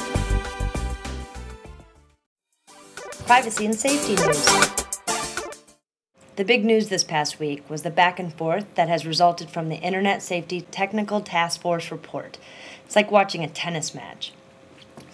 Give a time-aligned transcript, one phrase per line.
[3.27, 4.79] Privacy and safety news.
[6.40, 9.68] The big news this past week was the back and forth that has resulted from
[9.68, 12.39] the Internet Safety Technical Task Force report.
[12.86, 14.32] It's like watching a tennis match.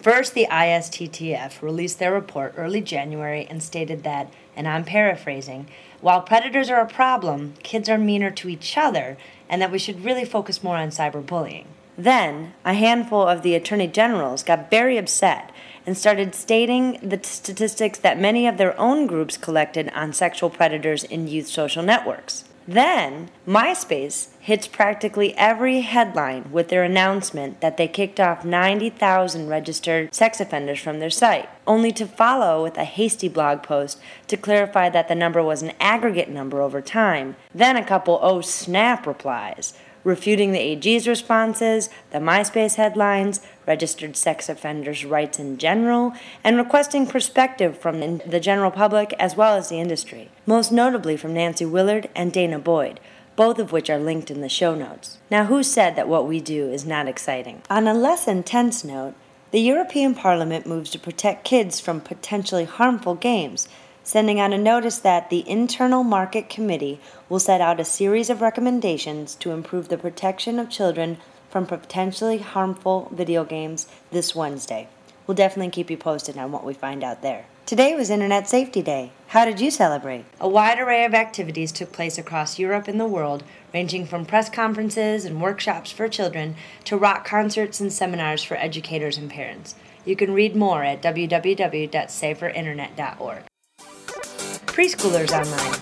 [0.00, 5.66] First, the ISTTF released their report early January and stated that, and I'm paraphrasing,
[6.00, 9.16] while predators are a problem, kids are meaner to each other,
[9.48, 11.64] and that we should really focus more on cyberbullying.
[11.98, 15.50] Then, a handful of the attorney generals got very upset
[15.86, 21.04] and started stating the statistics that many of their own groups collected on sexual predators
[21.04, 22.44] in youth social networks.
[22.68, 30.12] Then, MySpace hits practically every headline with their announcement that they kicked off 90,000 registered
[30.12, 34.88] sex offenders from their site, only to follow with a hasty blog post to clarify
[34.88, 39.72] that the number was an aggregate number over time, then a couple oh snap replies
[40.06, 47.08] refuting the AG's responses, the MySpace headlines, registered sex offenders' rights in general, and requesting
[47.08, 52.08] perspective from the general public as well as the industry, most notably from Nancy Willard
[52.14, 53.00] and Danah Boyd.
[53.34, 55.18] Both of which are linked in the show notes.
[55.28, 57.62] Now, who said that what we do is not exciting?
[57.68, 59.14] On a less intense note,
[59.50, 63.68] the European Parliament moves to protect kids from potentially harmful games
[64.06, 68.40] sending out a notice that the Internal Market Committee will set out a series of
[68.40, 71.18] recommendations to improve the protection of children
[71.50, 74.86] from potentially harmful video games this Wednesday.
[75.26, 77.46] We'll definitely keep you posted on what we find out there.
[77.66, 79.10] Today was Internet Safety Day.
[79.26, 80.24] How did you celebrate?
[80.38, 83.42] A wide array of activities took place across Europe and the world,
[83.74, 86.54] ranging from press conferences and workshops for children
[86.84, 89.74] to rock concerts and seminars for educators and parents.
[90.04, 93.42] You can read more at www.saferinternet.org
[94.76, 95.80] preschoolers online.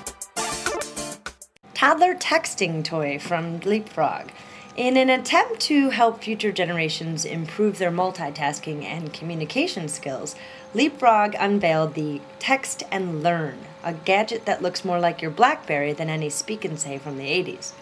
[1.74, 4.28] Toddler texting toy from Leapfrog.
[4.76, 10.36] In an attempt to help future generations improve their multitasking and communication skills,
[10.74, 16.08] Leapfrog unveiled the Text and Learn, a gadget that looks more like your Blackberry than
[16.08, 17.72] any speak and say from the 80s.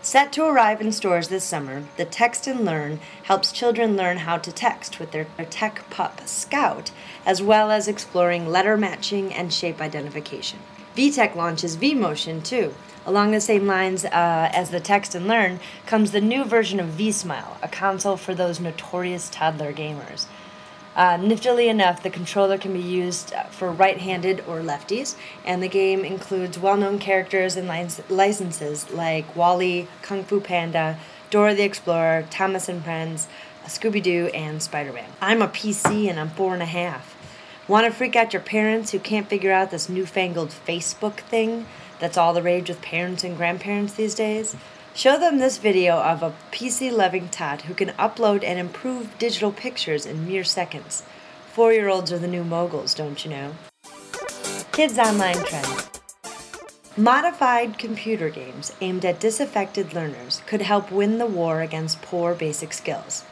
[0.00, 4.38] Set to arrive in stores this summer, the Text and Learn helps children learn how
[4.38, 6.92] to text with their tech pup Scout,
[7.26, 10.60] as well as exploring letter matching and shape identification.
[10.96, 12.74] VTech launches vMotion too.
[13.04, 16.90] Along the same lines uh, as the Text and Learn comes the new version of
[16.90, 20.26] vSmile, a console for those notorious toddler gamers.
[20.98, 25.14] Uh, niftily enough, the controller can be used uh, for right handed or lefties,
[25.44, 30.98] and the game includes well known characters and licenses like WALL-E, Kung Fu Panda,
[31.30, 33.28] Dora the Explorer, Thomas and Friends,
[33.66, 35.08] Scooby Doo, and Spider Man.
[35.20, 37.14] I'm a PC and I'm four and a half.
[37.68, 41.66] Want to freak out your parents who can't figure out this newfangled Facebook thing
[42.00, 44.56] that's all the rage with parents and grandparents these days?
[44.98, 49.52] Show them this video of a PC loving tot who can upload and improve digital
[49.52, 51.04] pictures in mere seconds.
[51.52, 53.52] Four year olds are the new moguls, don't you know?
[54.72, 55.88] Kids Online Trends
[56.96, 62.72] Modified computer games aimed at disaffected learners could help win the war against poor basic
[62.72, 63.22] skills.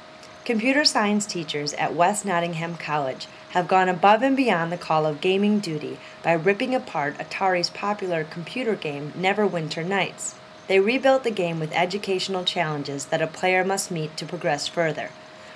[0.45, 5.21] Computer science teachers at West Nottingham College have gone above and beyond the call of
[5.21, 10.37] gaming duty by ripping apart Atari's popular computer game Neverwinter Nights.
[10.69, 15.11] They rebuilt the game with educational challenges that a player must meet to progress further.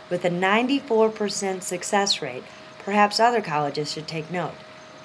[0.08, 2.44] With a 94% success rate,
[2.84, 4.54] perhaps other colleges should take note.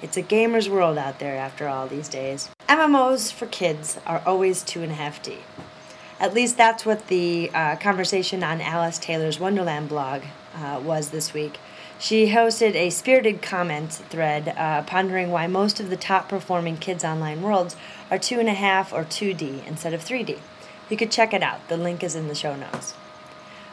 [0.02, 2.50] It's a gamer's world out there after all these days.
[2.70, 5.40] MMOs for kids are always two and a half D.
[6.20, 10.22] At least that's what the uh, conversation on Alice Taylor's Wonderland blog
[10.56, 11.60] uh, was this week.
[11.98, 17.06] She hosted a spirited comments thread uh, pondering why most of the top performing kids'
[17.06, 17.76] online worlds
[18.12, 20.40] are 2.5 or 2D instead of 3D.
[20.90, 22.94] You could check it out, the link is in the show notes.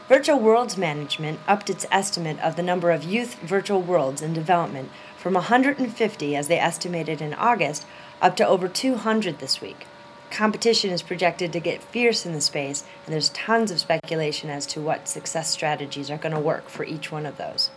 [0.08, 4.90] Virtual Worlds Management upped its estimate of the number of youth virtual worlds in development
[5.16, 7.86] from 150, as they estimated in August,
[8.20, 9.86] up to over 200 this week.
[10.30, 14.66] Competition is projected to get fierce in the space, and there's tons of speculation as
[14.66, 17.70] to what success strategies are going to work for each one of those.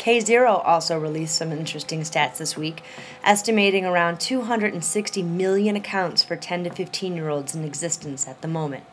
[0.00, 2.82] KZero also released some interesting stats this week,
[3.22, 8.48] estimating around 260 million accounts for 10 to 15 year olds in existence at the
[8.48, 8.84] moment.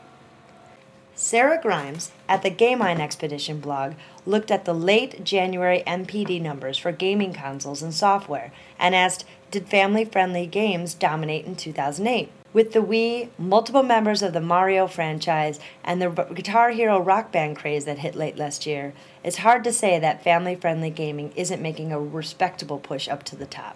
[1.15, 3.93] Sarah Grimes at the Gamine Expedition blog
[4.25, 9.69] looked at the late January NPD numbers for gaming consoles and software and asked, Did
[9.69, 12.29] family friendly games dominate in 2008?
[12.53, 17.57] With the Wii, multiple members of the Mario franchise, and the Guitar Hero rock band
[17.57, 21.61] craze that hit late last year, it's hard to say that family friendly gaming isn't
[21.61, 23.75] making a respectable push up to the top.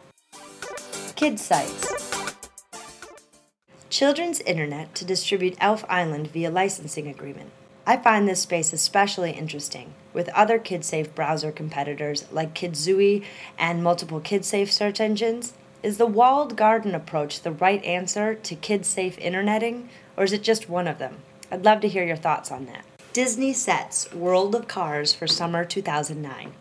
[1.15, 2.11] Kids sites.
[3.89, 7.51] Children's Internet to distribute Elf Island via licensing agreement.
[7.85, 13.25] I find this space especially interesting, with other KidSafe browser competitors like KidZui
[13.59, 15.53] and multiple KidSafe search engines.
[15.83, 20.69] Is the walled garden approach the right answer to KidSafe interneting, or is it just
[20.69, 21.17] one of them?
[21.51, 22.85] I'd love to hear your thoughts on that.
[23.13, 26.53] Disney sets World of Cars for summer 2009.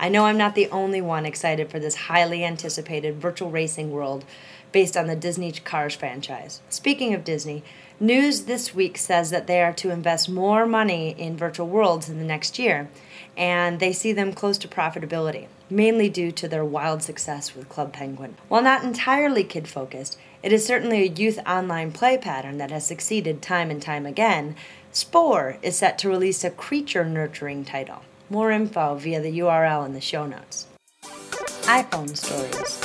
[0.00, 4.24] I know I'm not the only one excited for this highly anticipated virtual racing world
[4.72, 6.60] based on the Disney Cars franchise.
[6.68, 7.62] Speaking of Disney,
[8.00, 12.18] news this week says that they are to invest more money in virtual worlds in
[12.18, 12.88] the next year,
[13.36, 17.92] and they see them close to profitability, mainly due to their wild success with Club
[17.92, 18.36] Penguin.
[18.48, 22.86] While not entirely kid focused, it is certainly a youth online play pattern that has
[22.86, 24.54] succeeded time and time again.
[24.92, 28.02] Spore is set to release a creature nurturing title.
[28.30, 30.66] More info via the URL in the show notes.
[31.02, 32.80] iPhone stories.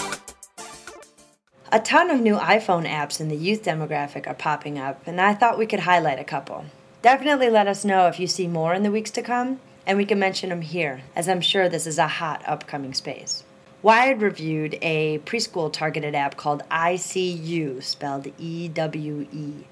[1.71, 5.33] A ton of new iPhone apps in the youth demographic are popping up, and I
[5.33, 6.65] thought we could highlight a couple.
[7.01, 10.05] Definitely let us know if you see more in the weeks to come, and we
[10.05, 13.43] can mention them here, as I'm sure this is a hot upcoming space.
[13.81, 19.65] Wired reviewed a preschool targeted app called ICU, spelled E W E,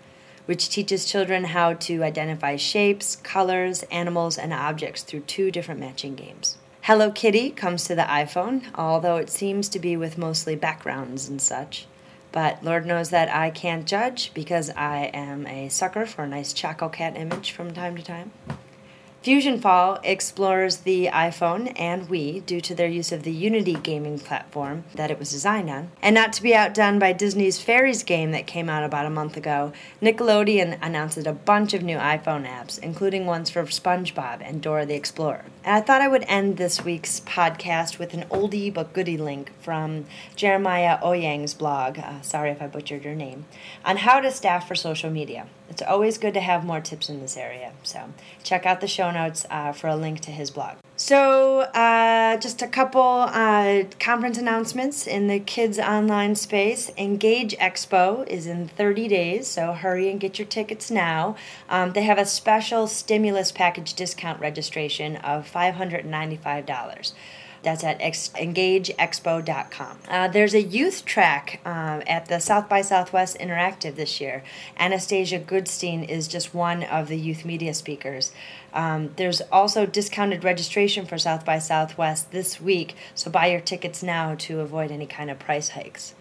[0.48, 6.16] which teaches children how to identify shapes, colors, animals, and objects through two different matching
[6.16, 6.58] games.
[6.82, 11.40] Hello Kitty comes to the iPhone, although it seems to be with mostly backgrounds and
[11.40, 11.86] such.
[12.32, 16.52] But Lord knows that I can't judge because I am a sucker for a nice
[16.52, 18.32] Choco Cat image from time to time.
[19.22, 24.18] Fusion Fall explores the iPhone and Wii due to their use of the Unity gaming
[24.18, 25.92] platform that it was designed on.
[26.02, 29.36] And not to be outdone by Disney's Fairies game that came out about a month
[29.36, 34.86] ago, Nickelodeon announced a bunch of new iPhone apps, including ones for SpongeBob and Dora
[34.86, 35.44] the Explorer.
[35.66, 39.52] And I thought I would end this week's podcast with an oldie but goodie link
[39.60, 40.06] from
[40.38, 43.48] Jeremiah Owyang's blog, uh, sorry if I butchered your name,
[43.84, 45.48] on how to staff for social media.
[45.70, 47.74] It's always good to have more tips in this area.
[47.84, 48.14] So
[48.44, 50.78] check out the show notes uh, for a link to his blog.
[50.96, 56.92] So, uh, just a couple uh, conference announcements in the kids online space.
[56.98, 61.38] Engage Expo is in 30 days, so hurry and get your tickets now.
[61.70, 67.14] Um, they have a special stimulus package discount registration of $595.
[67.62, 70.00] That's at engageexpo.com.
[70.08, 74.44] Uh, there's a youth track uh, at the South by Southwest Interactive this year.
[74.78, 78.32] Anastasia Goodstein is just one of the youth media speakers.
[78.74, 84.04] Um, there's also discounted registration for South by Southwest this week, so buy your tickets
[84.04, 86.14] now to avoid any kind of price hikes.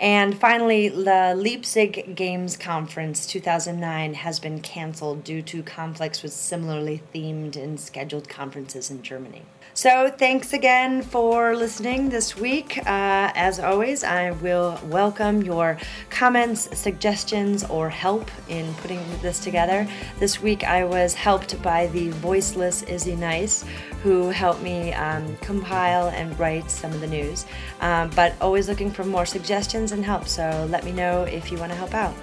[0.00, 7.00] And finally, the Leipzig Games Conference 2009 has been canceled due to conflicts with similarly
[7.14, 9.42] themed and scheduled conferences in Germany.
[9.76, 12.78] So, thanks again for listening this week.
[12.78, 15.78] Uh, as always, I will welcome your
[16.10, 19.88] comments, suggestions, or help in putting this together.
[20.20, 23.64] This week, I was helped by the voiceless Izzy Neis,
[24.04, 27.46] who helped me um, compile and write some of the news.
[27.80, 31.56] Um, but always looking for more suggestions and help, so let me know if you
[31.56, 32.14] want to help out.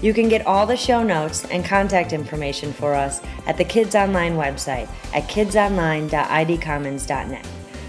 [0.00, 3.94] You can get all the show notes and contact information for us at the Kids
[3.94, 7.46] Online website at kidsonline.idcommons.net.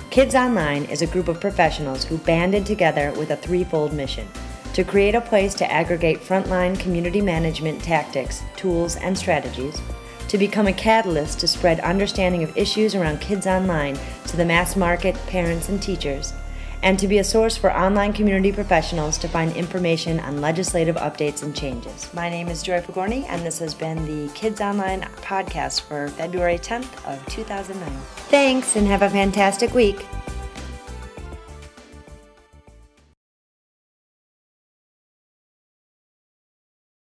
[0.10, 4.28] Kids Online is a group of professionals who banded together with a threefold mission
[4.74, 9.82] to create a place to aggregate frontline community management tactics, tools, and strategies,
[10.28, 14.76] to become a catalyst to spread understanding of issues around kids online to the mass
[14.76, 16.34] market, parents, and teachers
[16.84, 21.44] and to be a source for online community professionals to find information on legislative updates
[21.44, 22.12] and changes.
[22.14, 26.58] My name is Joi Podgorny, and this has been the Kids Online podcast for February
[26.58, 27.90] 10th of 2009.
[28.30, 30.06] Thanks, and have a fantastic week.